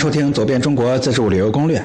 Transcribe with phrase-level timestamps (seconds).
[0.00, 1.78] 收听《走遍中国自助旅游攻略》。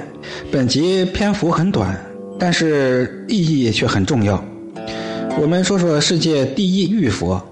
[0.49, 1.99] 本集篇幅很短，
[2.39, 4.41] 但是意义却很重要。
[5.37, 7.45] 我们说说世界第一玉佛。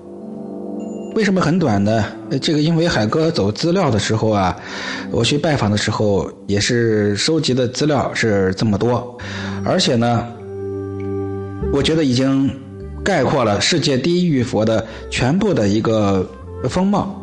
[1.16, 2.06] 为什么很短呢？
[2.42, 4.56] 这个因为海哥走资料的时候啊，
[5.12, 9.18] 我去拜访的时候也是收集的资料是这么多，
[9.66, 10.26] 而且呢，
[11.74, 12.50] 我觉得已经
[13.04, 16.26] 概括了世界第一玉佛的全部的一个
[16.70, 17.20] 风貌。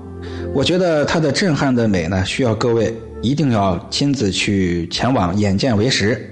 [0.53, 6.29] 我觉得它的震撼的美呢，需要各位一定要亲自去前往，眼见为实，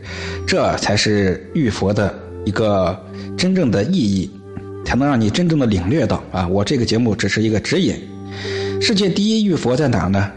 [0.47, 2.13] 这才是玉佛的
[2.45, 2.99] 一个
[3.37, 4.31] 真正的意义。
[4.85, 6.49] 才能让你真正的领略到啊！
[6.49, 7.95] 我这个节目只是一个指引。
[8.81, 10.31] 世界第一玉佛在哪呢？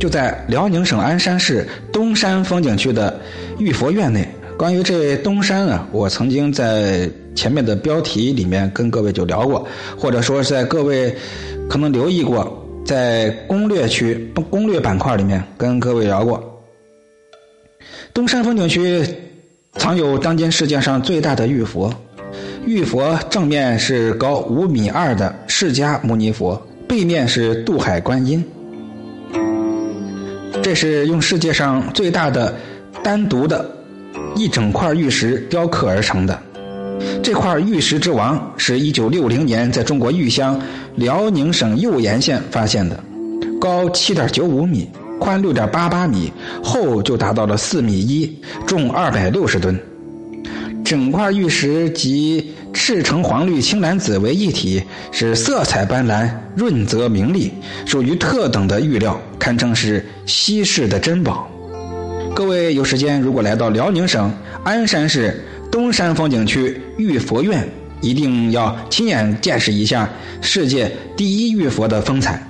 [0.00, 3.20] 就在辽宁省鞍山市东山风景区的
[3.58, 4.26] 玉佛院内。
[4.56, 11.14] 关于这东山啊，我曾经在前面的标题里面跟各位就聊过，或者说是在各位
[11.68, 16.42] 可能留意过，在攻略区攻略板块里面跟各位聊过。
[18.14, 19.04] 东山风景区
[19.74, 21.92] 藏有当今世界上最大的玉佛。
[22.64, 28.42] 玉佛正面是高五米二的释迦牟尼佛，背面是渡海观音。
[30.62, 32.54] 这是用世界上最大的
[33.04, 33.75] 单独的
[34.36, 36.38] 一整块玉石雕刻而成的。
[37.22, 40.60] 这块玉石之王是一九六零年在中国玉乡
[40.94, 43.02] 辽宁省岫岩县发现的，
[43.60, 49.78] 高七点九五米，宽六点八八米，厚就达到了四米一，重二百六十吨。
[50.84, 57.50] 整块玉石集赤橙黄绿青蓝紫为一体，是色彩斑斓、润泽明丽，
[57.84, 61.50] 属于特等的玉料，堪称是稀世的珍宝。
[62.36, 64.30] 各位有时间如果来到辽宁省
[64.62, 65.42] 鞍山市
[65.72, 67.66] 东山风景区玉佛院，
[68.02, 70.06] 一定要亲眼见识一下
[70.42, 72.46] 世界第一玉佛的风采。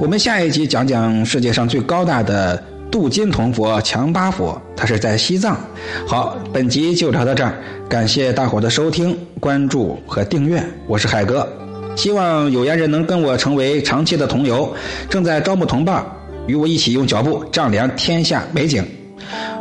[0.00, 2.60] 我们下一集讲讲世界上最高大的。
[2.90, 5.58] 镀金铜佛强巴佛，它是在西藏。
[6.06, 7.54] 好，本集就聊到这儿，
[7.88, 11.48] 感谢大伙的收听、关注和订阅，我是海哥，
[11.96, 14.70] 希望有缘人能跟我成为长期的同游，
[15.08, 16.04] 正在招募同伴，
[16.46, 18.84] 与我一起用脚步丈量天下美景。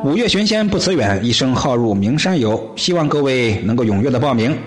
[0.04, 4.58] 五岳寻仙不辞远，一生好入名山游，希望各位能够踊跃的报名，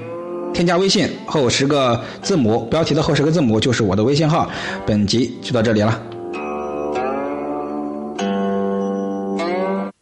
[0.53, 4.49] 添加微信后十个字母，标题的后十个字母就是我的微信号。
[4.87, 6.14] 本集就到这里了。